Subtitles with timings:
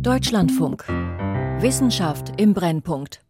[0.00, 0.84] Deutschlandfunk.
[1.60, 3.20] Wissenschaft im Brennpunkt.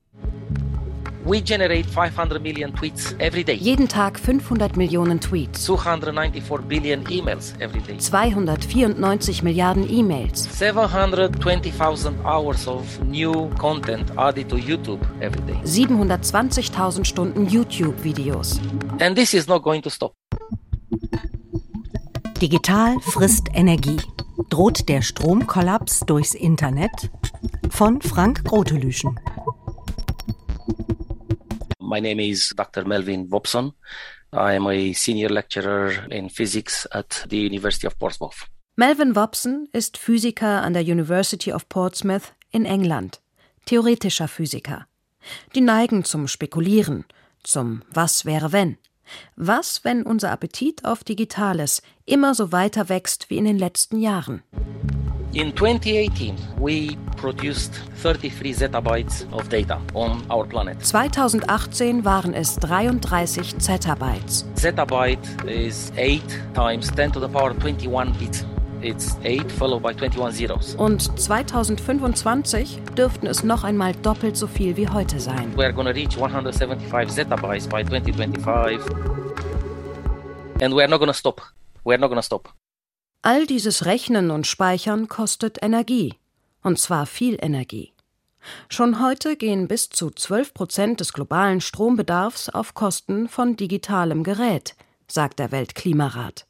[1.25, 3.55] We generate 500 million tweets every day.
[3.57, 5.65] Jeden Tag 500 Millionen Tweets.
[5.65, 7.97] 294 billion emails every day.
[7.99, 10.49] 294 Milliarden E-Mails.
[10.53, 15.59] 720,000 hours of new content added to YouTube every day.
[15.65, 18.61] 720.000 Stunden YouTube-Videos.
[19.01, 20.13] And this is not going to stop.
[22.39, 24.01] Digital frisst Energie.
[24.51, 26.91] Droht der Stromkollaps durchs Internet?
[27.71, 29.19] Von Frank Grotelüschen.
[31.81, 32.87] My name is Dr.
[32.87, 33.73] Melvin Wobson.
[34.33, 38.47] I am a senior lecturer in physics at the University of Portsmouth.
[38.77, 43.21] Melvin Wobson ist Physiker an der University of Portsmouth in England,
[43.67, 44.87] theoretischer Physiker.
[45.55, 47.05] Die neigen zum Spekulieren,
[47.43, 48.79] zum Was wäre wenn.
[49.37, 54.43] Was, wenn unser Appetit auf Digitales immer so weiter wächst wie in den letzten Jahren?
[55.35, 60.81] In 2018, we produced 33 zettabytes of data on our planet.
[60.81, 64.45] 2018 waren es 33 Zettabytes.
[64.55, 66.23] Zettabyte is 8
[66.55, 68.45] times 10 to the power 21 bits.
[68.85, 70.75] It's 8 followed by 21 zeros.
[70.75, 75.57] Und 2025 dürften es noch einmal doppelt so viel wie heute sein.
[75.57, 78.81] We are going to reach 175 zettabytes by 2025.
[80.61, 81.41] And we are not going to stop.
[81.85, 82.53] We are not going to stop.
[83.23, 86.19] All dieses Rechnen und Speichern kostet Energie,
[86.63, 87.95] und zwar viel Energie.
[88.69, 94.77] Schon heute gehen bis zu 12 Prozent des globalen Strombedarfs auf Kosten von digitalem Gerät,
[95.09, 96.45] sagt der Weltklimarat.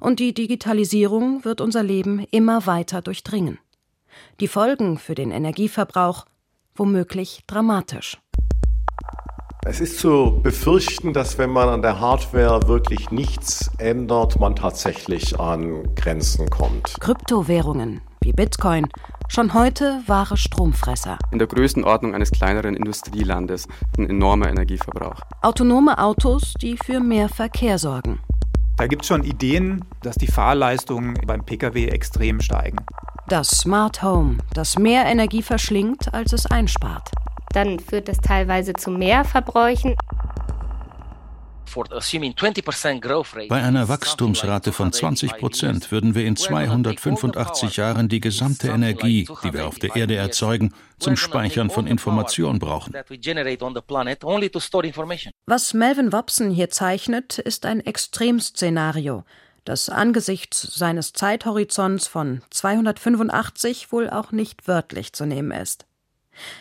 [0.00, 3.58] Und die Digitalisierung wird unser Leben immer weiter durchdringen.
[4.40, 6.24] Die Folgen für den Energieverbrauch
[6.74, 8.18] womöglich dramatisch.
[9.68, 15.40] Es ist zu befürchten, dass wenn man an der Hardware wirklich nichts ändert, man tatsächlich
[15.40, 16.94] an Grenzen kommt.
[17.00, 18.88] Kryptowährungen wie Bitcoin
[19.28, 21.16] schon heute wahre Stromfresser.
[21.30, 25.20] In der Größenordnung eines kleineren Industrielandes ein enormer Energieverbrauch.
[25.42, 28.18] Autonome Autos, die für mehr Verkehr sorgen.
[28.76, 32.76] Da gibt es schon Ideen, dass die Fahrleistungen beim Pkw extrem steigen.
[33.26, 37.10] Das Smart Home, das mehr Energie verschlingt, als es einspart.
[37.54, 39.94] Dann führt das teilweise zu mehr Verbräuchen.
[43.48, 49.52] Bei einer Wachstumsrate von 20 Prozent würden wir in 285 Jahren die gesamte Energie, die
[49.52, 52.94] wir auf der Erde erzeugen, zum Speichern von Information brauchen.
[55.46, 59.24] Was Melvin Wobson hier zeichnet, ist ein Extremszenario,
[59.64, 65.86] das angesichts seines Zeithorizonts von 285 wohl auch nicht wörtlich zu nehmen ist.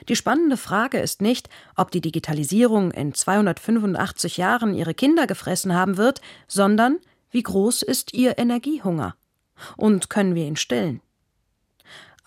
[0.08, 5.97] Die spannende Frage ist nicht, ob die Digitalisierung in 285 Jahren ihre Kinder gefressen haben
[5.97, 7.00] wird, sondern
[7.31, 9.16] wie groß ist ihr Energiehunger?
[9.78, 11.02] Und können wir ihn stillen?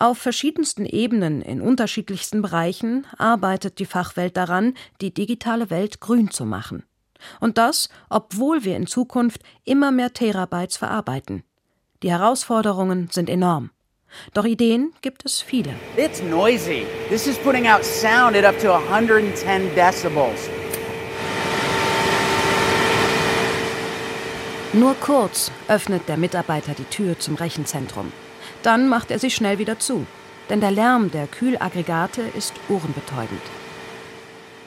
[0.01, 6.45] Auf verschiedensten Ebenen in unterschiedlichsten Bereichen arbeitet die Fachwelt daran, die digitale Welt grün zu
[6.45, 6.83] machen.
[7.41, 11.43] Und das, obwohl wir in Zukunft immer mehr Terabytes verarbeiten.
[12.01, 13.71] Die Herausforderungen sind enorm.
[14.33, 15.73] Doch Ideen gibt es viele.
[15.97, 16.85] It's noisy.
[17.09, 20.49] This is putting out sound at up to 110 decibels.
[24.71, 28.11] Nur kurz öffnet der Mitarbeiter die Tür zum Rechenzentrum.
[28.61, 30.05] Dann macht er sie schnell wieder zu,
[30.49, 33.41] denn der Lärm der Kühlaggregate ist ohrenbetäubend.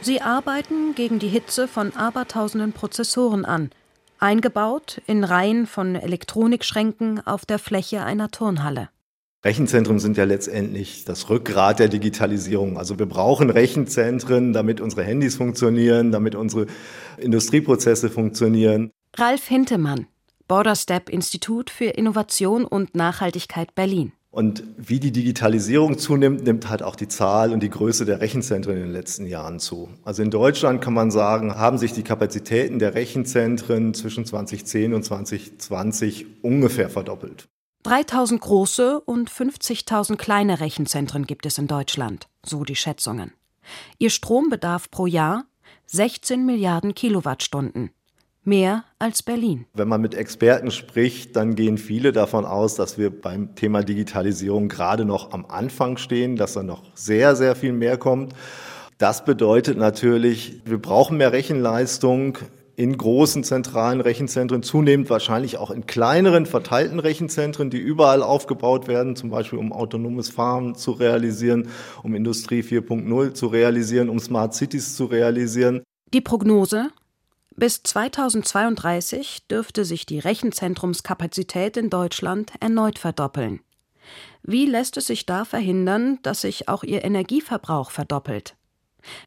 [0.01, 3.71] Sie arbeiten gegen die Hitze von abertausenden Prozessoren an,
[4.19, 8.89] eingebaut in Reihen von Elektronikschränken auf der Fläche einer Turnhalle.
[9.45, 12.79] Rechenzentren sind ja letztendlich das Rückgrat der Digitalisierung.
[12.79, 16.67] Also wir brauchen Rechenzentren, damit unsere Handys funktionieren, damit unsere
[17.19, 18.93] Industrieprozesse funktionieren.
[19.17, 20.07] Ralf Hintemann,
[20.47, 24.13] Borderstep Institut für Innovation und Nachhaltigkeit Berlin.
[24.31, 28.77] Und wie die Digitalisierung zunimmt, nimmt halt auch die Zahl und die Größe der Rechenzentren
[28.77, 29.91] in den letzten Jahren zu.
[30.05, 35.05] Also in Deutschland kann man sagen, haben sich die Kapazitäten der Rechenzentren zwischen 2010 und
[35.05, 37.49] 2020 ungefähr verdoppelt.
[37.83, 43.33] 3000 große und 50.000 kleine Rechenzentren gibt es in Deutschland, so die Schätzungen.
[43.99, 45.45] Ihr Strombedarf pro Jahr
[45.87, 47.91] 16 Milliarden Kilowattstunden.
[48.45, 49.67] Mehr als Berlin.
[49.75, 54.69] Wenn man mit Experten spricht, dann gehen viele davon aus, dass wir beim Thema Digitalisierung
[54.69, 58.35] gerade noch am Anfang stehen, dass da noch sehr, sehr viel mehr kommt.
[58.99, 62.39] Das bedeutet natürlich, wir brauchen mehr Rechenleistung
[62.77, 69.15] in großen zentralen Rechenzentren, zunehmend wahrscheinlich auch in kleineren verteilten Rechenzentren, die überall aufgebaut werden,
[69.15, 71.69] zum Beispiel um autonomes Fahren zu realisieren,
[72.03, 75.83] um Industrie 4.0 zu realisieren, um Smart Cities zu realisieren.
[76.15, 76.91] Die Prognose?
[77.55, 83.61] Bis 2032 dürfte sich die Rechenzentrumskapazität in Deutschland erneut verdoppeln.
[84.43, 88.57] Wie lässt es sich da verhindern, dass sich auch ihr Energieverbrauch verdoppelt?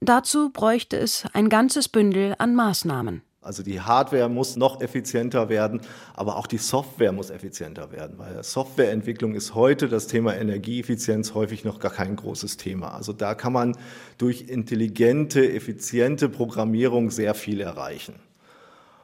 [0.01, 3.21] Dazu bräuchte es ein ganzes Bündel an Maßnahmen.
[3.45, 5.81] Also die Hardware muss noch effizienter werden,
[6.15, 11.63] aber auch die Software muss effizienter werden, weil Softwareentwicklung ist heute das Thema Energieeffizienz häufig
[11.63, 12.95] noch gar kein großes Thema.
[12.95, 13.77] Also da kann man
[14.17, 18.15] durch intelligente, effiziente Programmierung sehr viel erreichen.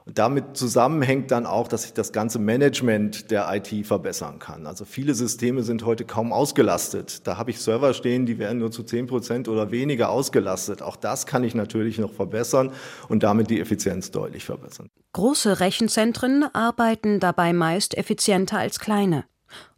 [0.06, 4.66] Und damit zusammenhängt dann auch, dass sich das ganze Management der IT verbessern kann.
[4.66, 7.28] Also viele Systeme sind heute kaum ausgelastet.
[7.28, 10.82] Da habe ich Server stehen, die werden nur zu 10 Prozent oder weniger ausgelastet.
[10.82, 12.72] Auch das kann ich natürlich noch verbessern
[13.10, 14.88] und damit die Effizienz deutlich verbessern.
[15.14, 19.26] Große Rechenzentren arbeiten dabei meist effizienter als kleine.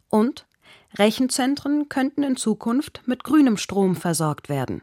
[0.08, 0.46] Und
[0.96, 4.82] Rechenzentren könnten in Zukunft mit grünem Strom versorgt werden.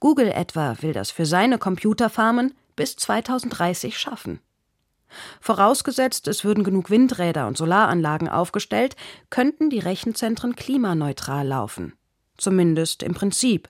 [0.00, 4.40] Google etwa will das für seine Computerfarmen bis 2030 schaffen.
[5.40, 8.96] Vorausgesetzt, es würden genug Windräder und Solaranlagen aufgestellt,
[9.30, 11.94] könnten die Rechenzentren klimaneutral laufen.
[12.36, 13.68] Zumindest im Prinzip.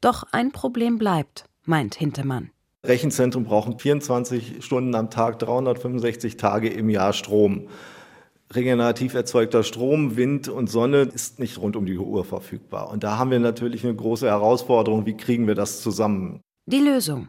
[0.00, 2.50] Doch ein Problem bleibt, meint Hintemann.
[2.84, 7.68] Rechenzentren brauchen 24 Stunden am Tag, 365 Tage im Jahr Strom.
[8.54, 12.88] Regenerativ erzeugter Strom, Wind und Sonne ist nicht rund um die Uhr verfügbar.
[12.88, 15.04] Und da haben wir natürlich eine große Herausforderung.
[15.04, 16.40] Wie kriegen wir das zusammen?
[16.64, 17.28] Die Lösung.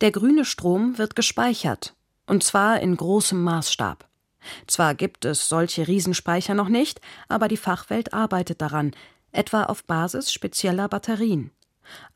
[0.00, 1.95] Der grüne Strom wird gespeichert
[2.26, 4.06] und zwar in großem Maßstab.
[4.66, 8.92] Zwar gibt es solche Riesenspeicher noch nicht, aber die Fachwelt arbeitet daran,
[9.32, 11.50] etwa auf Basis spezieller Batterien.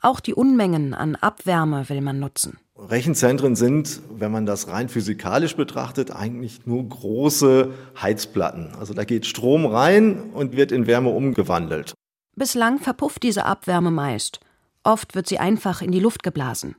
[0.01, 2.59] Auch die Unmengen an Abwärme will man nutzen.
[2.77, 8.75] Rechenzentren sind, wenn man das rein physikalisch betrachtet, eigentlich nur große Heizplatten.
[8.79, 11.95] Also da geht Strom rein und wird in Wärme umgewandelt.
[12.37, 14.41] Bislang verpufft diese Abwärme meist.
[14.83, 16.75] Oft wird sie einfach in die Luft geblasen.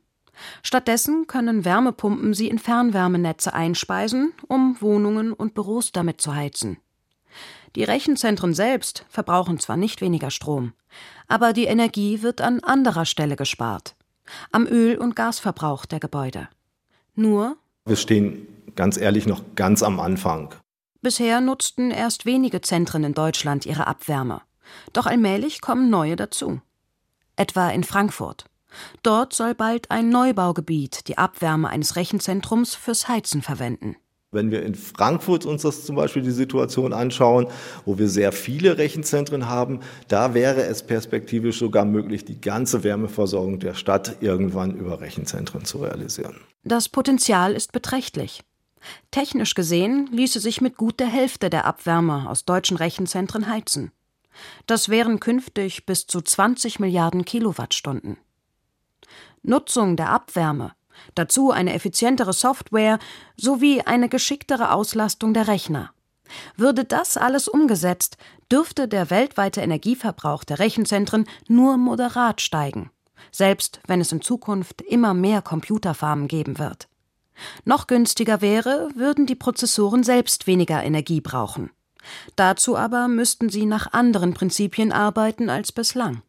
[0.64, 6.78] Stattdessen können Wärmepumpen sie in Fernwärmenetze einspeisen, um Wohnungen und Büros damit zu heizen.
[7.76, 10.74] Die Rechenzentren selbst verbrauchen zwar nicht weniger Strom,
[11.28, 13.96] aber die Energie wird an anderer Stelle gespart.
[14.52, 16.50] Am Öl- und Gasverbrauch der Gebäude.
[17.16, 20.54] Nur wir stehen ganz ehrlich noch ganz am Anfang.
[21.02, 24.42] Bisher nutzten erst wenige Zentren in Deutschland ihre Abwärme.
[24.94, 26.62] Doch allmählich kommen neue dazu.
[27.36, 28.46] Etwa in Frankfurt.
[29.04, 33.96] Dort soll bald ein Neubaugebiet die Abwärme eines Rechenzentrums fürs Heizen verwenden.
[34.34, 37.48] Wenn wir in Frankfurt uns das zum Beispiel die Situation anschauen,
[37.84, 43.60] wo wir sehr viele Rechenzentren haben, da wäre es perspektivisch sogar möglich, die ganze Wärmeversorgung
[43.60, 46.38] der Stadt irgendwann über Rechenzentren zu realisieren.
[46.64, 48.42] Das Potenzial ist beträchtlich.
[49.12, 53.92] Technisch gesehen ließe sich mit gut der Hälfte der Abwärme aus deutschen Rechenzentren heizen.
[54.66, 58.18] Das wären künftig bis zu 20 Milliarden Kilowattstunden.
[59.44, 60.74] Nutzung der Abwärme,
[61.16, 63.00] dazu eine effizientere Software
[63.38, 65.92] sowie eine geschicktere Auslastung der Rechner.
[66.56, 68.18] Würde das alles umgesetzt,
[68.52, 72.90] dürfte der weltweite Energieverbrauch der Rechenzentren nur moderat steigen,
[73.32, 76.88] selbst wenn es in Zukunft immer mehr Computerfarmen geben wird.
[77.66, 81.72] Noch günstiger wäre, würden die Prozessoren selbst weniger Energie brauchen.
[82.36, 86.22] Dazu aber müssten sie nach anderen Prinzipien arbeiten als bislang.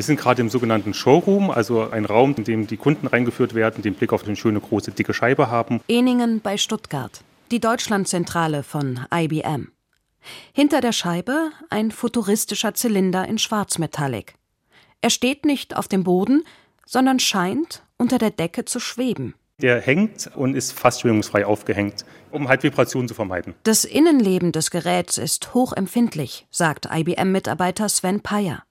[0.00, 3.82] Wir sind gerade im sogenannten Showroom, also ein Raum, in dem die Kunden reingeführt werden,
[3.82, 5.82] den Blick auf eine schöne große dicke Scheibe haben.
[5.88, 7.20] Eningen bei Stuttgart,
[7.50, 9.72] die Deutschlandzentrale von IBM.
[10.54, 14.36] Hinter der Scheibe ein futuristischer Zylinder in Schwarzmetallic.
[15.02, 16.44] Er steht nicht auf dem Boden,
[16.86, 19.34] sondern scheint unter der Decke zu schweben.
[19.58, 23.52] Der hängt und ist fast schwingungsfrei aufgehängt, um halt Vibrationen zu vermeiden.
[23.64, 28.62] Das Innenleben des Geräts ist hochempfindlich, sagt IBM-Mitarbeiter Sven Peyer.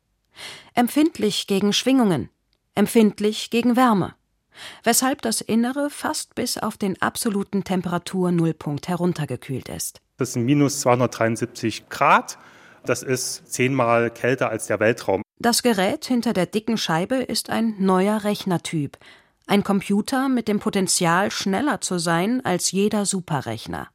[0.74, 2.30] Empfindlich gegen Schwingungen,
[2.76, 4.16] empfindlich gegen Wärme.
[4.84, 10.02] Weshalb das Innere fast bis auf den absoluten Temperatur-Nullpunkt heruntergekühlt ist.
[10.18, 12.38] Das sind minus 273 Grad.
[12.86, 15.22] Das ist zehnmal kälter als der Weltraum.
[15.38, 18.98] Das Gerät hinter der dicken Scheibe ist ein neuer Rechnertyp,
[19.48, 23.88] ein Computer mit dem Potenzial, schneller zu sein als jeder Superrechner.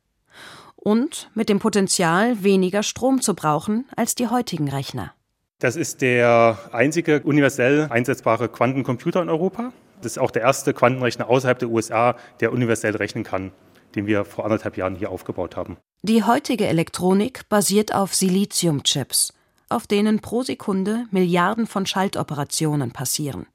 [0.77, 5.15] Und mit dem Potenzial, weniger Strom zu brauchen als die heutigen Rechner.
[5.59, 9.73] Das ist der einzige universell einsetzbare Quantencomputer in Europa.
[10.03, 13.53] Das ist auch der erste Quantenrechner außerhalb der USA, der universell rechnen kann,
[13.95, 15.77] den wir vor anderthalb Jahren hier aufgebaut haben.
[16.03, 19.33] Die heutige Elektronik basiert auf Siliziumchips,
[19.69, 23.47] auf denen pro Sekunde Milliarden von Schaltoperationen passieren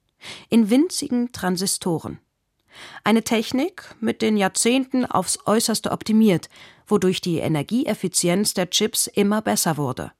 [0.49, 2.19] in winzigen Transistoren.
[3.03, 6.49] Eine Technik, mit den Jahrzehnten aufs äußerste optimiert,
[6.87, 10.11] wodurch die Energieeffizienz der Chips immer besser wurde.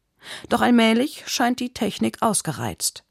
[0.50, 3.04] Doch allmählich scheint die Technik ausgereizt.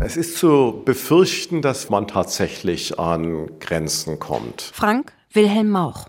[0.00, 4.62] Es ist zu befürchten, dass man tatsächlich an Grenzen kommt.
[4.62, 6.08] Frank Wilhelm Mauch,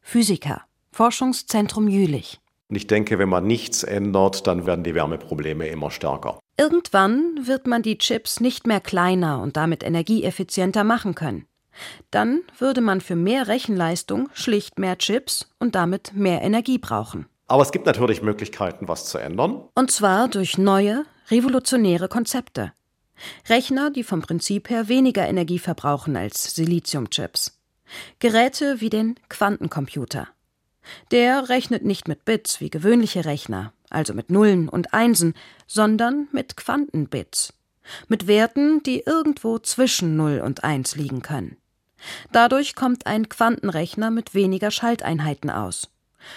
[0.00, 0.62] Physiker,
[0.92, 2.40] Forschungszentrum Jülich.
[2.70, 6.38] Ich denke, wenn man nichts ändert, dann werden die Wärmeprobleme immer stärker.
[6.56, 11.46] Irgendwann wird man die Chips nicht mehr kleiner und damit energieeffizienter machen können.
[12.10, 17.26] Dann würde man für mehr Rechenleistung schlicht mehr Chips und damit mehr Energie brauchen.
[17.48, 19.62] Aber es gibt natürlich Möglichkeiten, was zu ändern.
[19.74, 22.72] Und zwar durch neue, revolutionäre Konzepte.
[23.48, 27.60] Rechner, die vom Prinzip her weniger Energie verbrauchen als Siliziumchips.
[28.18, 30.28] Geräte wie den Quantencomputer.
[31.10, 35.34] Der rechnet nicht mit Bits wie gewöhnliche Rechner, also mit Nullen und Einsen,
[35.66, 37.54] sondern mit Quantenbits.
[38.08, 41.56] Mit Werten, die irgendwo zwischen 0 und 1 liegen können.
[42.32, 45.90] Dadurch kommt ein Quantenrechner mit weniger Schalteinheiten aus.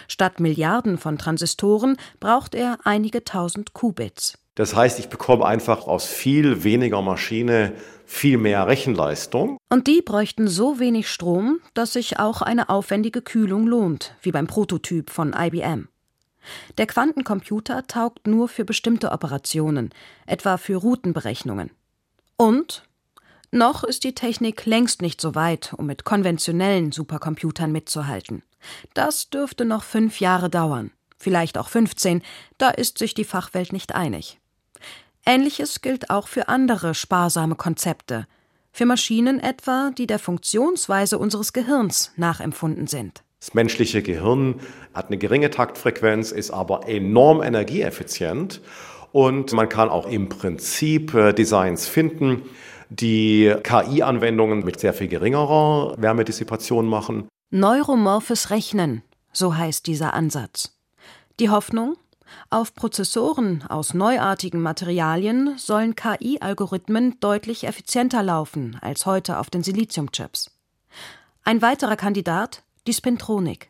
[0.07, 4.37] Statt Milliarden von Transistoren braucht er einige tausend Qubits.
[4.55, 7.73] Das heißt, ich bekomme einfach aus viel weniger Maschine
[8.05, 9.57] viel mehr Rechenleistung.
[9.69, 14.47] Und die bräuchten so wenig Strom, dass sich auch eine aufwendige Kühlung lohnt, wie beim
[14.47, 15.89] Prototyp von IBM.
[16.77, 19.89] Der Quantencomputer taugt nur für bestimmte Operationen,
[20.27, 21.71] etwa für Routenberechnungen.
[22.37, 22.84] Und
[23.55, 28.43] noch ist die Technik längst nicht so weit, um mit konventionellen Supercomputern mitzuhalten.
[28.93, 32.21] Das dürfte noch fünf Jahre dauern, vielleicht auch 15,
[32.57, 34.39] da ist sich die Fachwelt nicht einig.
[35.25, 38.27] Ähnliches gilt auch für andere sparsame Konzepte,
[38.71, 43.23] für Maschinen etwa, die der Funktionsweise unseres Gehirns nachempfunden sind.
[43.39, 44.59] Das menschliche Gehirn
[44.93, 48.61] hat eine geringe Taktfrequenz, ist aber enorm energieeffizient
[49.11, 52.43] und man kann auch im Prinzip äh, Designs finden,
[52.89, 57.27] die KI-Anwendungen mit sehr viel geringerer Wärmedissipation machen.
[57.51, 60.77] Neuromorphes Rechnen, so heißt dieser Ansatz.
[61.39, 61.97] Die Hoffnung,
[62.49, 70.51] auf Prozessoren aus neuartigen Materialien sollen KI-Algorithmen deutlich effizienter laufen als heute auf den Siliziumchips.
[71.43, 73.69] Ein weiterer Kandidat die Spintronik.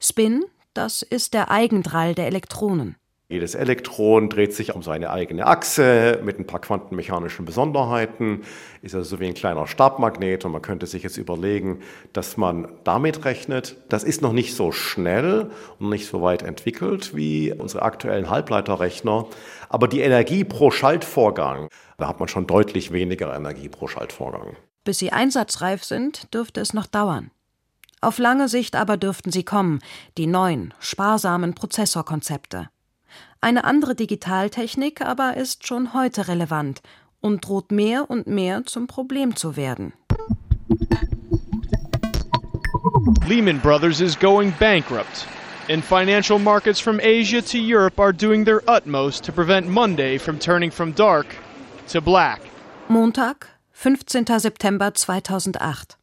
[0.00, 2.96] Spin, das ist der Eigendrall der Elektronen.
[3.30, 8.40] Jedes Elektron dreht sich um seine eigene Achse mit ein paar quantenmechanischen Besonderheiten,
[8.80, 11.82] ist also so wie ein kleiner Stabmagnet und man könnte sich jetzt überlegen,
[12.14, 13.76] dass man damit rechnet.
[13.90, 19.26] Das ist noch nicht so schnell und nicht so weit entwickelt wie unsere aktuellen Halbleiterrechner,
[19.68, 21.68] aber die Energie pro Schaltvorgang,
[21.98, 24.56] da hat man schon deutlich weniger Energie pro Schaltvorgang.
[24.84, 27.30] Bis sie einsatzreif sind, dürfte es noch dauern.
[28.00, 29.80] Auf lange Sicht aber dürften sie kommen,
[30.16, 32.70] die neuen, sparsamen Prozessorkonzepte.
[33.40, 36.82] Eine andere Digitaltechnik aber ist schon heute relevant
[37.20, 39.92] und droht mehr und mehr zum Problem zu werden.
[43.28, 45.26] Lehman Brothers is going bankrupt,
[45.68, 50.38] and financial markets from Asia to Europe are doing their utmost to prevent Monday from
[50.40, 51.26] turning from dark
[51.92, 52.40] to black.
[52.88, 54.26] Montag, 15.
[54.40, 55.96] September 2008.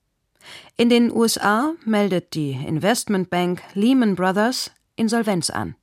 [0.78, 5.76] In den USA meldet die Investmentbank Lehman Brothers Insolvenz an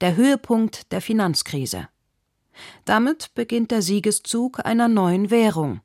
[0.00, 1.88] der Höhepunkt der Finanzkrise.
[2.84, 5.80] Damit beginnt der Siegeszug einer neuen Währung,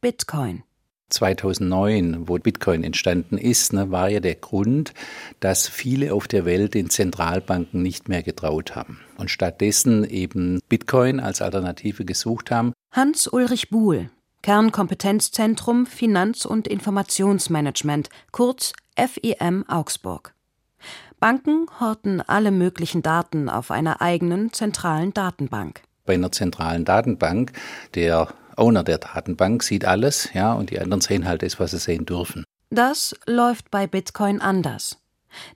[0.00, 0.62] Bitcoin.
[1.10, 4.94] 2009, wo Bitcoin entstanden ist, ne, war ja der Grund,
[5.40, 11.20] dass viele auf der Welt den Zentralbanken nicht mehr getraut haben und stattdessen eben Bitcoin
[11.20, 12.72] als Alternative gesucht haben.
[12.92, 14.10] Hans-Ulrich Buhl,
[14.42, 20.34] Kernkompetenzzentrum Finanz- und Informationsmanagement, kurz FIM Augsburg.
[21.20, 25.82] Banken horten alle möglichen Daten auf einer eigenen zentralen Datenbank.
[26.06, 27.52] Bei einer zentralen Datenbank,
[27.94, 31.78] der Owner der Datenbank sieht alles, ja, und die anderen sehen halt das, was sie
[31.78, 32.44] sehen dürfen.
[32.70, 34.96] Das läuft bei Bitcoin anders.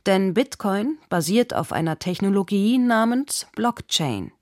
[0.04, 4.32] Denn Bitcoin basiert auf einer Technologie namens Blockchain.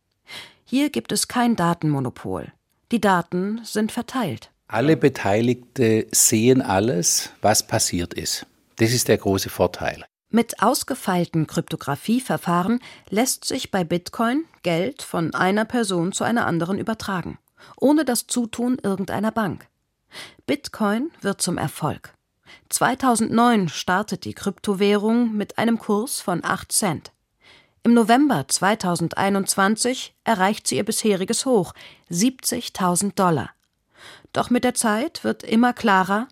[0.64, 2.52] Hier gibt es kein Datenmonopol.
[2.90, 4.50] Die Daten sind verteilt.
[4.66, 8.44] Alle Beteiligte sehen alles, was passiert ist.
[8.76, 10.04] Das ist der große Vorteil.
[10.34, 17.38] Mit ausgefeilten Kryptographieverfahren lässt sich bei Bitcoin Geld von einer Person zu einer anderen übertragen,
[17.78, 19.66] ohne das Zutun irgendeiner Bank.
[20.46, 22.14] Bitcoin wird zum Erfolg.
[22.70, 27.12] 2009 startet die Kryptowährung mit einem Kurs von 8 Cent.
[27.82, 31.74] Im November 2021 erreicht sie ihr bisheriges Hoch
[32.10, 33.50] 70.000 Dollar.
[34.32, 36.26] Doch mit der Zeit wird immer klarer,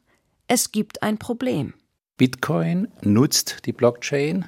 [0.49, 1.75] es gibt ein Problem.
[2.21, 4.45] Bitcoin nutzt die Blockchain,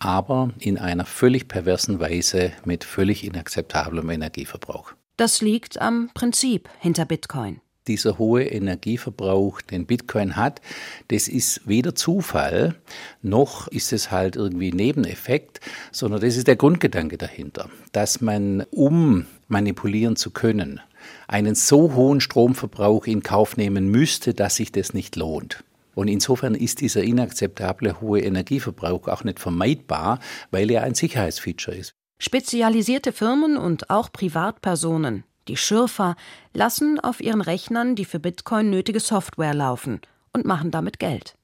[0.00, 4.94] aber in einer völlig perversen Weise mit völlig inakzeptablem Energieverbrauch.
[5.18, 7.60] Das liegt am Prinzip hinter Bitcoin.
[7.86, 10.60] Dieser hohe Energieverbrauch, den Bitcoin hat,
[11.08, 12.74] das ist weder Zufall,
[13.22, 15.60] noch ist es halt irgendwie Nebeneffekt,
[15.92, 20.80] sondern das ist der Grundgedanke dahinter, dass man, um manipulieren zu können,
[21.28, 25.62] einen so hohen Stromverbrauch in Kauf nehmen müsste, dass sich das nicht lohnt.
[25.94, 30.18] Und insofern ist dieser inakzeptable hohe Energieverbrauch auch nicht vermeidbar,
[30.50, 31.94] weil er ein Sicherheitsfeature ist.
[32.18, 36.16] Spezialisierte Firmen und auch Privatpersonen, die Schürfer,
[36.54, 40.00] lassen auf ihren Rechnern die für Bitcoin nötige Software laufen
[40.32, 41.34] und machen damit Geld.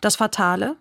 [0.00, 0.76] Das Fatale?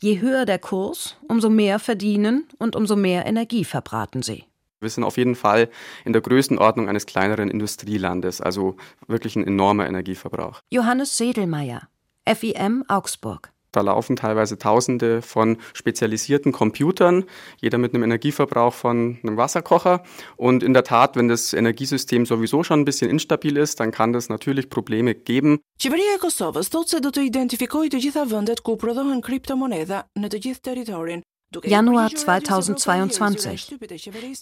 [0.00, 4.44] Je höher der Kurs, umso mehr verdienen und umso mehr Energie verbraten sie.
[4.80, 5.68] Wir sind auf jeden Fall
[6.04, 8.76] in der Größenordnung eines kleineren Industrielandes, also
[9.06, 10.60] wirklich ein enormer Energieverbrauch.
[10.70, 11.82] Johannes Sedelmeier,
[12.26, 13.52] FIM Augsburg.
[13.72, 17.24] Da laufen teilweise Tausende von spezialisierten Computern,
[17.60, 20.02] jeder mit einem Energieverbrauch von einem Wasserkocher.
[20.36, 24.12] Und in der Tat, wenn das Energiesystem sowieso schon ein bisschen instabil ist, dann kann
[24.12, 25.60] das natürlich Probleme geben.
[25.78, 30.28] Qeveria e Kosovës thotë se do të identifikojë të gjitha vendet ku prodhohen kriptomonedha në
[30.28, 31.22] të gjithë territorin
[31.64, 33.76] Januar 2022.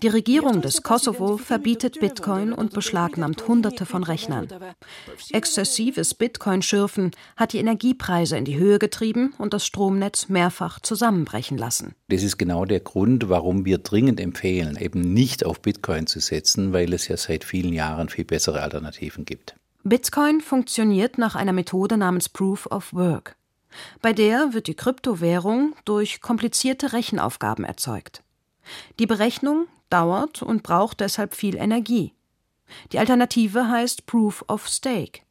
[0.02, 4.48] Die Regierung des Kosovo verbietet Bitcoin und beschlagnahmt Hunderte von Rechnern.
[5.30, 11.94] Exzessives Bitcoin-Schürfen hat die Energiepreise in die Höhe getrieben und das Stromnetz mehrfach zusammenbrechen lassen.
[12.08, 16.74] Das ist genau der Grund, warum wir dringend empfehlen, eben nicht auf Bitcoin zu setzen,
[16.74, 19.54] weil es ja seit vielen Jahren viel bessere Alternativen gibt.
[19.84, 23.37] Bitcoin funktioniert nach einer Methode namens Proof of Work.
[24.00, 28.22] Bei der wird die Kryptowährung durch komplizierte Rechenaufgaben erzeugt.
[28.98, 32.14] Die Berechnung dauert und braucht deshalb viel Energie.
[32.92, 35.22] Die Alternative heißt Proof of Stake.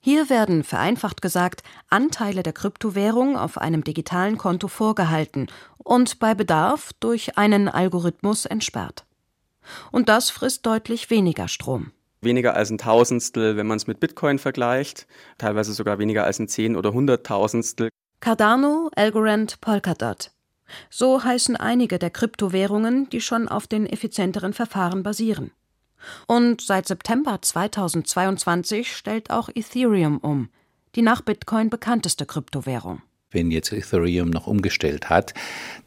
[0.00, 6.92] Hier werden, vereinfacht gesagt, Anteile der Kryptowährung auf einem digitalen Konto vorgehalten und bei Bedarf
[7.00, 9.04] durch einen Algorithmus entsperrt.
[9.90, 11.92] Und das frisst deutlich weniger Strom
[12.26, 15.06] weniger als ein Tausendstel, wenn man es mit Bitcoin vergleicht,
[15.38, 17.88] teilweise sogar weniger als ein Zehn- oder Hunderttausendstel.
[18.20, 20.30] Cardano, Algorand, Polkadot.
[20.90, 25.52] So heißen einige der Kryptowährungen, die schon auf den effizienteren Verfahren basieren.
[26.26, 30.50] Und seit September 2022 stellt auch Ethereum um,
[30.94, 33.02] die nach Bitcoin bekannteste Kryptowährung.
[33.30, 35.34] Wenn jetzt Ethereum noch umgestellt hat,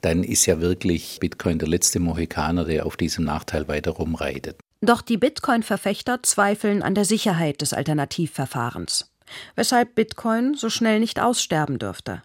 [0.02, 4.60] dann ist ja wirklich Bitcoin der letzte Mohikaner, der auf diesem Nachteil weiter rumreitet.
[4.82, 9.12] Doch die Bitcoin-Verfechter zweifeln an der Sicherheit des Alternativverfahrens,
[9.56, 12.22] weshalb Bitcoin so schnell nicht aussterben dürfte.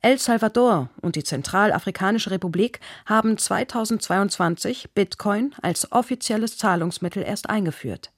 [0.00, 8.12] El Salvador und die Zentralafrikanische Republik haben 2022 Bitcoin als offizielles Zahlungsmittel erst eingeführt.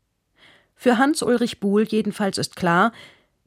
[0.77, 2.93] Für Hans-Ulrich Buhl jedenfalls ist klar,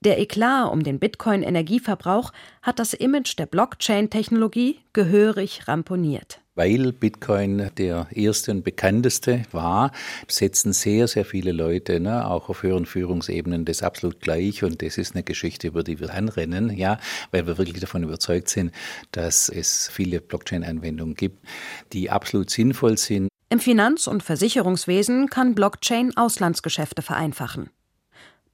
[0.01, 8.07] der Eklat um den Bitcoin-Energieverbrauch hat das Image der Blockchain-Technologie gehörig ramponiert weil Bitcoin der
[8.11, 9.93] erste und bekannteste war,
[10.27, 14.61] setzen sehr, sehr viele Leute, ne, auch auf höheren Führungsebenen, das absolut gleich.
[14.65, 16.99] Und das ist eine Geschichte, über die wir anrennen, ja,
[17.31, 18.73] weil wir wirklich davon überzeugt sind,
[19.13, 21.47] dass es viele Blockchain-Anwendungen gibt,
[21.93, 23.29] die absolut sinnvoll sind.
[23.47, 27.69] Im Finanz- und Versicherungswesen kann Blockchain Auslandsgeschäfte vereinfachen.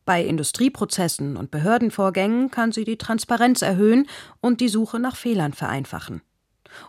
[0.05, 4.05] Bei Industrieprozessen und Behördenvorgängen kann sie die Transparenz erhöhen
[4.41, 6.21] und die Suche nach Fehlern vereinfachen.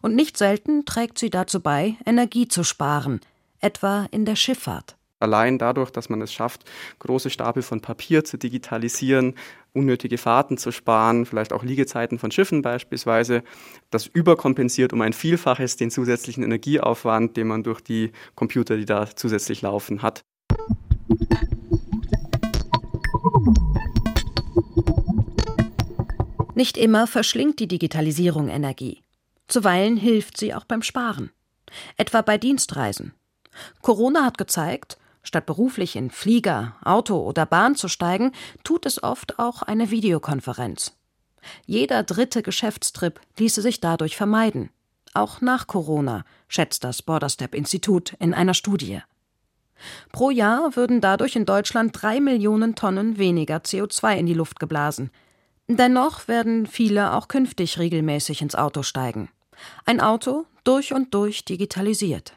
[0.03, 3.21] Und nicht selten trägt sie dazu bei, Energie zu sparen,
[3.61, 4.97] etwa in der Schifffahrt.
[5.19, 6.65] Allein dadurch, dass man es schafft,
[6.99, 9.35] große Stapel von Papier zu digitalisieren,
[9.73, 13.43] unnötige Fahrten zu sparen, vielleicht auch Liegezeiten von Schiffen beispielsweise,
[13.91, 19.09] das überkompensiert um ein Vielfaches den zusätzlichen Energieaufwand, den man durch die Computer, die da
[19.15, 20.23] zusätzlich laufen, hat.
[26.55, 29.03] Nicht immer verschlingt die Digitalisierung Energie.
[29.49, 31.31] Zuweilen hilft sie auch beim Sparen.
[31.97, 33.15] Etwa bei Dienstreisen.
[33.83, 38.33] Corona hat gezeigt, statt beruflich in Flieger, Auto oder Bahn zu steigen,
[38.65, 40.97] tut es oft auch eine Videokonferenz.
[41.65, 44.71] Jeder dritte Geschäftstrip ließe sich dadurch vermeiden.
[45.15, 49.01] Auch nach Corona, schätzt das Borderstep Institut in einer Studie.
[50.13, 55.11] Pro Jahr würden dadurch in Deutschland drei Millionen Tonnen weniger CO2 in die Luft geblasen.
[55.69, 59.29] Dennoch werden viele auch künftig regelmäßig ins Auto steigen.
[59.85, 62.35] Ein Auto durch und durch digitalisiert.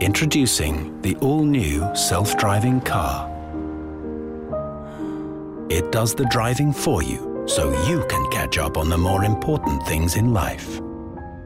[0.00, 3.28] Introducing the all-new self-driving car.
[5.68, 9.84] It does the driving for you, so you can catch up on the more important
[9.86, 10.80] things in life.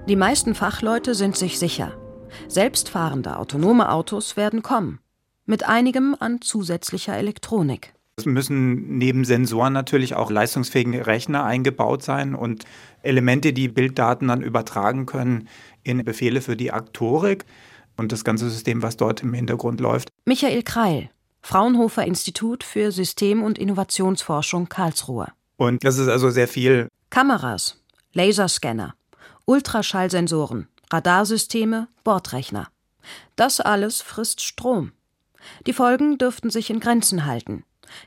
[0.07, 1.92] Die meisten Fachleute sind sich sicher.
[2.48, 5.00] Selbstfahrende autonome Autos werden kommen.
[5.44, 7.94] Mit einigem an zusätzlicher Elektronik.
[8.22, 12.64] Es müssen neben Sensoren natürlich auch leistungsfähige Rechner eingebaut sein und
[13.02, 15.48] Elemente, die Bilddaten dann übertragen können
[15.82, 17.44] in Befehle für die Aktorik
[17.96, 20.08] und das ganze System, was dort im Hintergrund läuft.
[20.24, 21.11] Michael Kreil,
[21.42, 25.26] Fraunhofer Institut für System- und Innovationsforschung Karlsruhe.
[25.56, 26.87] Und das ist also sehr viel.
[27.11, 27.82] Kameras,
[28.12, 28.94] Laserscanner,
[29.46, 32.68] Ultraschallsensoren, Radarsysteme, Bordrechner.
[33.35, 34.92] Das alles frisst Strom.
[35.66, 37.64] Die Folgen dürften sich in Grenzen halten.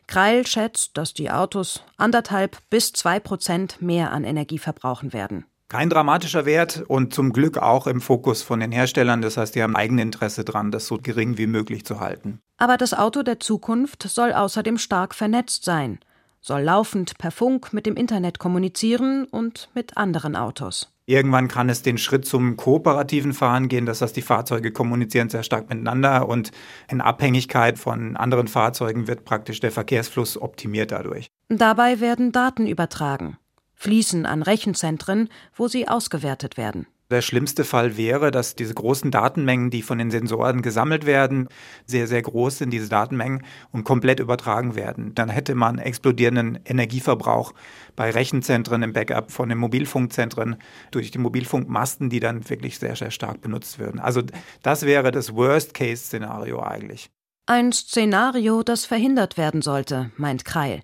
[0.08, 5.45] Kreil schätzt, dass die Autos anderthalb bis zwei Prozent mehr an Energie verbrauchen werden.
[5.67, 9.21] Kein dramatischer Wert und zum Glück auch im Fokus von den Herstellern.
[9.21, 12.39] Das heißt, die haben Eigeninteresse dran, das so gering wie möglich zu halten.
[12.58, 16.00] Aber das Auto der Zukunft soll außerdem stark vernetzt sein,
[16.45, 20.91] soll laufend per Funk mit dem Internet kommunizieren und mit anderen Autos.
[21.08, 25.43] Irgendwann kann es den Schritt zum kooperativen Fahren gehen, das heißt, die Fahrzeuge kommunizieren sehr
[25.43, 26.51] stark miteinander und
[26.89, 31.27] in Abhängigkeit von anderen Fahrzeugen wird praktisch der Verkehrsfluss optimiert dadurch.
[31.49, 33.38] Dabei werden Daten übertragen,
[33.75, 36.88] fließen an Rechenzentren, wo sie ausgewertet werden.
[37.12, 41.50] Der schlimmste Fall wäre, dass diese großen Datenmengen, die von den Sensoren gesammelt werden,
[41.86, 45.13] sehr, sehr groß sind, diese Datenmengen, und komplett übertragen werden.
[45.13, 47.54] Dann hätte man explodierenden Energieverbrauch
[47.96, 50.56] bei Rechenzentren im Backup von den Mobilfunkzentren
[50.89, 54.00] durch die Mobilfunkmasten, die dann wirklich sehr, sehr stark benutzt würden.
[54.00, 54.24] Also
[54.63, 57.12] das wäre das Worst-Case-Szenario eigentlich.
[57.46, 60.82] Ein Szenario, das verhindert werden sollte, meint Kreil.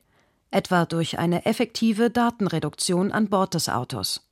[0.52, 4.31] Etwa durch eine effektive Datenreduktion an Bord des Autos.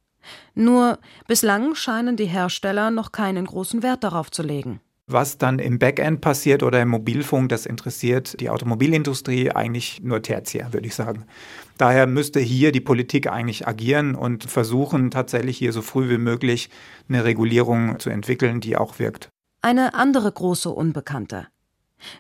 [0.55, 4.81] Nur bislang scheinen die Hersteller noch keinen großen Wert darauf zu legen.
[5.11, 10.71] Was dann im Backend passiert oder im Mobilfunk, das interessiert die Automobilindustrie eigentlich nur tertiär,
[10.71, 11.25] würde ich sagen.
[11.79, 16.69] Daher müsste hier die Politik eigentlich agieren und versuchen, tatsächlich hier so früh wie möglich
[17.07, 19.29] eine Regulierung zu entwickeln, die auch wirkt.
[19.63, 21.47] Eine andere große Unbekannte.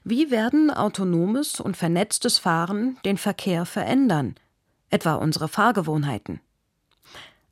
[0.03, 4.33] Wie werden autonomes und vernetztes Fahren den Verkehr verändern,
[4.89, 6.41] etwa unsere Fahrgewohnheiten?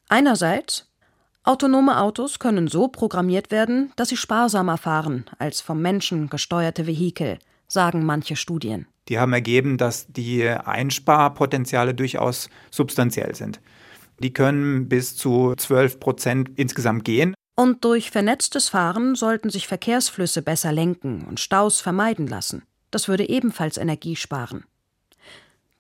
[0.10, 0.88] Einerseits
[1.44, 7.40] Autonome Autos können so programmiert werden, dass sie sparsamer fahren als vom Menschen gesteuerte Vehikel,
[7.68, 8.88] sagen manche Studien.
[9.08, 13.62] Die haben ergeben, dass die Einsparpotenziale durchaus substanziell sind.
[14.20, 17.34] Die können bis zu 12 Prozent insgesamt gehen.
[17.56, 22.64] Und durch vernetztes Fahren sollten sich Verkehrsflüsse besser lenken und Staus vermeiden lassen.
[22.92, 24.66] Das würde ebenfalls Energie sparen.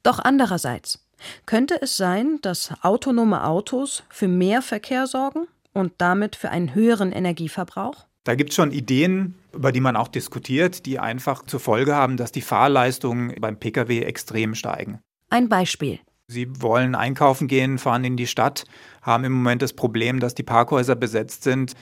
[0.03, 1.06] Doch andererseits
[1.45, 7.11] könnte es sein, dass autonome Autos für mehr Verkehr sorgen und damit für einen höheren
[7.11, 8.05] Energieverbrauch?
[8.23, 12.17] Da gibt es schon Ideen, über die man auch diskutiert, die einfach zur Folge haben,
[12.17, 14.99] dass die Fahrleistungen beim Pkw extrem steigen.
[15.29, 15.99] Ein Beispiel.
[16.27, 18.65] Sie wollen einkaufen gehen, fahren in die Stadt,
[19.01, 21.73] haben im Moment das Problem, dass die Parkhäuser besetzt sind.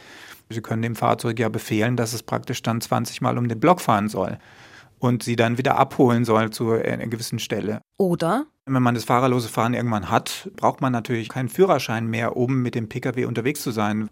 [0.49, 3.81] Sie können dem Fahrzeug ja befehlen, dass es praktisch dann 20 Mal um den Block
[3.81, 4.37] fahren soll
[4.99, 7.81] und sie dann wieder abholen soll zu einer gewissen Stelle.
[7.97, 8.45] Oder?
[8.67, 12.73] Wenn man das fahrerlose Fahren irgendwann hat, braucht man natürlich keinen Führerschein mehr, um mit
[12.73, 14.09] dem Pkw unterwegs zu sein.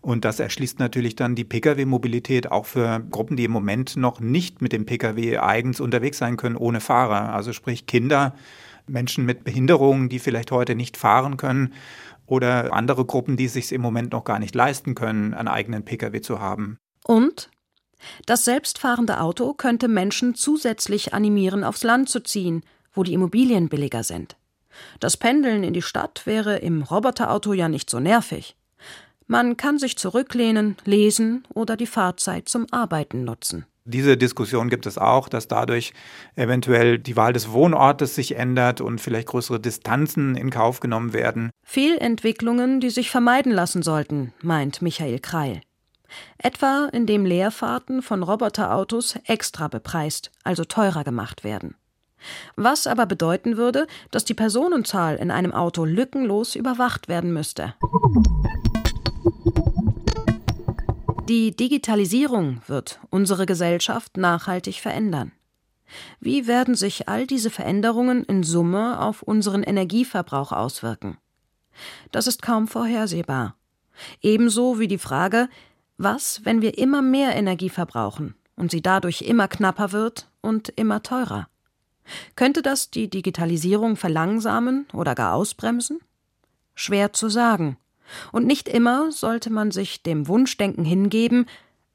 [0.00, 4.62] Und das erschließt natürlich dann die Pkw-Mobilität auch für Gruppen, die im Moment noch nicht
[4.62, 7.34] mit dem Pkw eigens unterwegs sein können ohne Fahrer.
[7.34, 8.34] Also sprich Kinder,
[8.86, 11.74] Menschen mit Behinderungen, die vielleicht heute nicht fahren können
[12.26, 16.22] oder andere Gruppen, die sich im Moment noch gar nicht leisten können, einen eigenen Pkw
[16.22, 16.78] zu haben.
[17.04, 17.50] Und
[18.24, 24.02] das selbstfahrende Auto könnte Menschen zusätzlich animieren, aufs Land zu ziehen, wo die Immobilien billiger
[24.02, 24.36] sind.
[25.00, 28.56] Das Pendeln in die Stadt wäre im Roboterauto ja nicht so nervig.
[29.26, 33.66] Man kann sich zurücklehnen, lesen oder die Fahrzeit zum Arbeiten nutzen.
[33.84, 35.92] Diese Diskussion gibt es auch, dass dadurch
[36.36, 41.50] eventuell die Wahl des Wohnortes sich ändert und vielleicht größere Distanzen in Kauf genommen werden.
[41.64, 45.62] Fehlentwicklungen, die sich vermeiden lassen sollten, meint Michael Kreil.
[46.38, 51.74] Etwa indem Leerfahrten von Roboterautos extra bepreist, also teurer gemacht werden.
[52.56, 57.74] Was aber bedeuten würde, dass die Personenzahl in einem Auto lückenlos überwacht werden müsste.
[61.28, 65.32] Die Digitalisierung wird unsere Gesellschaft nachhaltig verändern.
[66.20, 71.18] Wie werden sich all diese Veränderungen in Summe auf unseren Energieverbrauch auswirken?
[72.10, 73.56] Das ist kaum vorhersehbar.
[74.20, 75.48] Ebenso wie die Frage,
[75.96, 81.02] was, wenn wir immer mehr Energie verbrauchen und sie dadurch immer knapper wird und immer
[81.02, 81.48] teurer?
[82.36, 86.00] Könnte das die Digitalisierung verlangsamen oder gar ausbremsen?
[86.74, 87.76] Schwer zu sagen.
[88.32, 91.46] Und nicht immer sollte man sich dem Wunschdenken hingeben,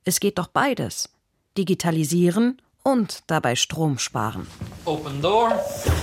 [0.03, 1.09] es geht doch beides.
[1.57, 4.47] Digitalisieren und dabei Strom sparen.
[4.85, 5.51] Open door.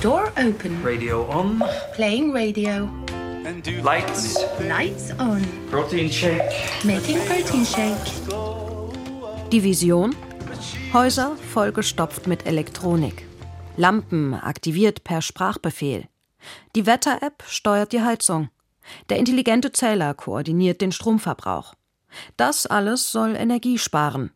[0.03, 0.79] Door open.
[0.85, 1.62] Radio on.
[1.95, 2.88] Playing radio.
[3.83, 4.45] Lights.
[4.69, 5.43] Lights on.
[5.71, 6.43] Protein shake.
[6.85, 8.12] Making protein shake.
[9.51, 10.14] Die Vision?
[10.93, 13.27] Häuser vollgestopft mit Elektronik.
[13.76, 16.06] Lampen aktiviert per Sprachbefehl.
[16.76, 18.50] Die Wetter-App steuert die Heizung.
[19.08, 21.74] Der intelligente Zähler koordiniert den Stromverbrauch.
[22.37, 24.30] Das alles soll Energie sparen.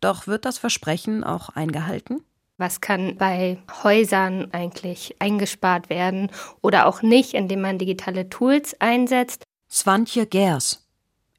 [0.00, 2.22] Doch wird das Versprechen auch eingehalten?
[2.58, 9.44] Was kann bei Häusern eigentlich eingespart werden oder auch nicht, indem man digitale Tools einsetzt?
[9.70, 10.86] Swantje Gers.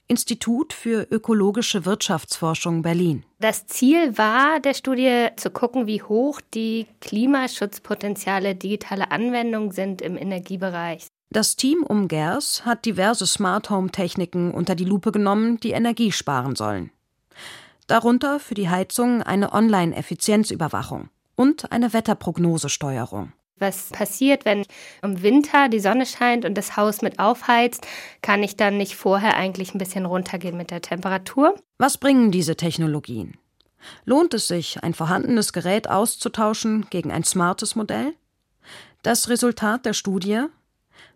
[0.08, 3.24] Institut für ökologische Wirtschaftsforschung Berlin.
[3.40, 10.18] Das Ziel war der Studie zu gucken, wie hoch die Klimaschutzpotenziale digitaler Anwendungen sind im
[10.18, 11.08] Energiebereich.
[11.30, 16.12] Das Team um Gers hat diverse Smart Home Techniken unter die Lupe genommen, die Energie
[16.12, 16.92] sparen sollen.
[17.88, 23.34] Darunter für die Heizung eine Online-Effizienzüberwachung und eine Wetterprognosesteuerung.
[23.64, 24.66] Was passiert, wenn
[25.02, 27.88] im Winter die Sonne scheint und das Haus mit aufheizt?
[28.22, 31.56] Kann ich dann nicht vorher eigentlich ein bisschen runtergehen mit der Temperatur?
[31.78, 33.38] Was bringen diese Technologien?
[34.04, 38.14] Lohnt es sich, ein vorhandenes Gerät auszutauschen gegen ein smartes Modell?
[39.02, 40.42] Das Resultat der Studie?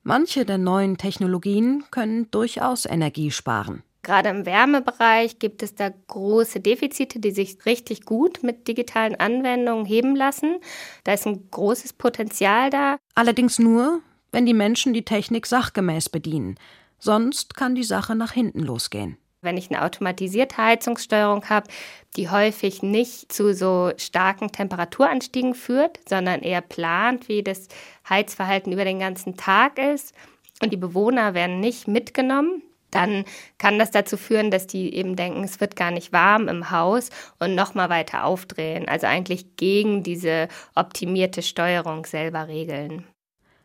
[0.04, 3.84] Manche der neuen Technologien können durchaus Energie sparen.
[4.08, 9.86] Gerade im Wärmebereich gibt es da große Defizite, die sich richtig gut mit digitalen Anwendungen
[9.86, 10.60] heben lassen.
[11.04, 12.96] Da ist ein großes Potenzial da.
[13.15, 14.00] Allerdings nur,
[14.32, 16.56] wenn die Menschen die Technik sachgemäß bedienen.
[17.00, 19.17] Sonst kann die Sache nach hinten losgehen.
[19.41, 21.67] Wenn ich eine automatisierte Heizungssteuerung habe,
[22.15, 27.67] die häufig nicht zu so starken Temperaturanstiegen führt, sondern eher plant, wie das
[28.08, 30.15] Heizverhalten über den ganzen Tag ist
[30.63, 32.63] und die Bewohner werden nicht mitgenommen,
[32.98, 33.26] dann
[33.60, 37.12] kann das dazu führen, dass die eben denken, es wird gar nicht warm im Haus
[37.40, 38.88] und nochmal weiter aufdrehen.
[38.88, 43.06] Also eigentlich gegen diese optimierte Steuerung selber regeln.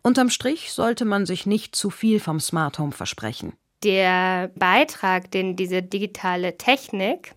[0.03, 3.55] Unterm Strich sollte man sich nicht zu viel vom Smart Home versprechen.
[3.85, 7.33] Der Beitrag, den diese digitale Technik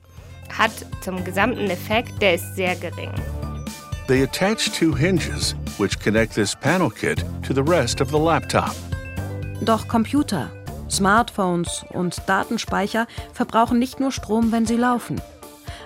[0.56, 3.12] hat zum gesamten Effekt, der ist sehr gering.
[4.08, 8.76] They attach two hinges, which connect this panel kit to the rest of the laptop.
[9.62, 10.52] Doch Computer,
[10.90, 15.22] Smartphones und Datenspeicher verbrauchen nicht nur Strom, wenn sie laufen.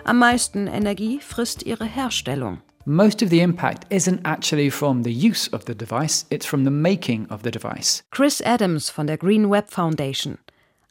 [0.04, 2.62] Am meisten Energie frisst ihre Herstellung.
[2.86, 6.72] Most of the impact isn't actually from the use of the device, it's from the
[6.72, 8.04] making of the device.
[8.10, 10.38] Chris Adams von der Green Web Foundation,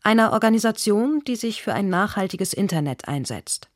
[0.03, 3.69] einer Organisation, die sich für ein nachhaltiges Internet einsetzt.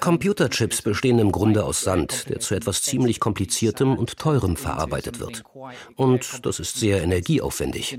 [0.00, 5.42] Computerchips bestehen im Grunde aus Sand, der zu etwas ziemlich kompliziertem und teurem verarbeitet wird.
[5.96, 7.98] Und das ist sehr energieaufwendig.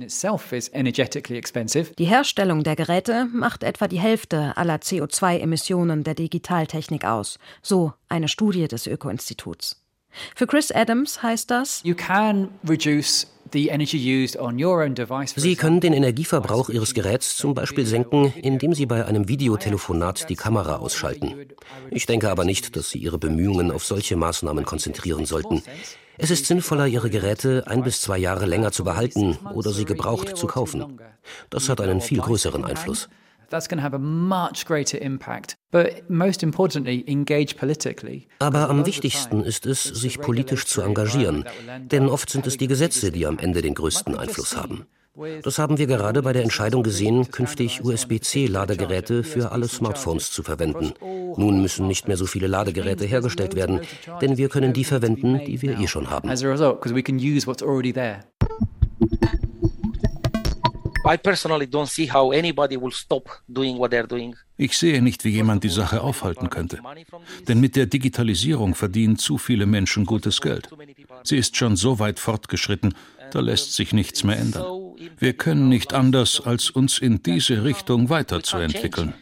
[1.97, 8.28] Die Herstellung der Geräte macht etwa die Hälfte aller CO2-Emissionen der Digitaltechnik aus, so eine
[8.28, 9.78] Studie des Öko-Instituts.
[10.35, 13.27] Für Chris Adams heißt das, You can reduce
[15.35, 20.35] Sie können den Energieverbrauch Ihres Geräts zum Beispiel senken, indem Sie bei einem Videotelefonat die
[20.35, 21.33] Kamera ausschalten.
[21.89, 25.63] Ich denke aber nicht, dass Sie Ihre Bemühungen auf solche Maßnahmen konzentrieren sollten.
[26.17, 30.35] Es ist sinnvoller, Ihre Geräte ein bis zwei Jahre länger zu behalten oder sie gebraucht
[30.35, 30.99] zu kaufen.
[31.49, 33.09] Das hat einen viel größeren Einfluss.
[33.49, 35.57] That's going to have a much greater impact.
[35.71, 38.27] But most importantly, engage politically.
[38.39, 41.45] Aber am wichtigsten ist es, sich politisch zu engagieren.
[41.91, 44.85] Denn oft sind es die Gesetze, die am Ende den größten Einfluss haben.
[45.43, 50.93] Das haben wir gerade bei der Entscheidung gesehen, künftig USB-C-Ladegeräte für alle Smartphones zu verwenden.
[51.35, 53.81] Nun müssen nicht mehr so viele Ladegeräte hergestellt werden,
[54.21, 56.29] denn wir können die verwenden, die wir eh schon haben.
[64.57, 66.79] Ich sehe nicht, wie jemand die Sache aufhalten könnte.
[67.47, 70.69] Denn mit der Digitalisierung verdienen zu viele Menschen gutes Geld.
[71.23, 72.93] Sie ist schon so weit fortgeschritten,
[73.31, 74.65] da lässt sich nichts mehr ändern.
[75.17, 79.15] Wir können nicht anders, als uns in diese Richtung weiterzuentwickeln.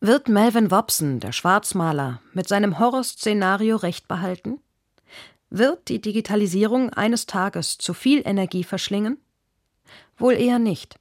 [0.00, 4.60] Wird Melvin Wobson, der Schwarzmaler, mit seinem Horrorszenario recht behalten?
[5.50, 9.18] Wird die Digitalisierung eines Tages zu viel Energie verschlingen?
[10.16, 10.96] Wohl eher nicht.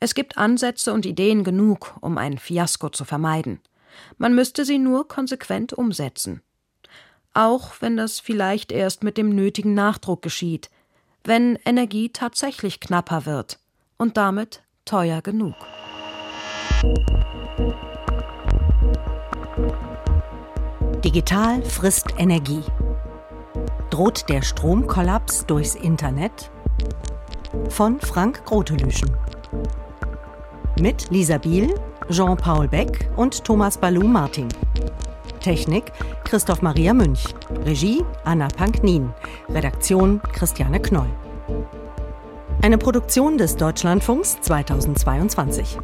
[0.00, 3.60] Es gibt Ansätze und Ideen genug, um ein Fiasko zu vermeiden.
[4.16, 6.42] Man müsste sie nur konsequent umsetzen.
[7.34, 10.70] Auch wenn das vielleicht erst mit dem nötigen Nachdruck geschieht,
[11.24, 13.58] wenn Energie tatsächlich knapper wird
[13.96, 15.54] und damit teuer genug.
[21.04, 22.62] Digital frisst Energie.
[23.90, 26.50] Droht der Stromkollaps durchs Internet?
[27.68, 29.10] Von Frank Grotelüschen.
[30.80, 31.74] Mit Lisa Biel,
[32.10, 34.48] Jean-Paul Beck und Thomas Balou-Martin.
[35.40, 35.92] Technik
[36.24, 37.24] Christoph Maria Münch.
[37.64, 39.12] Regie Anna Panknin.
[39.48, 41.08] Redaktion Christiane Knoll.
[42.62, 45.78] Eine Produktion des Deutschlandfunks 2022.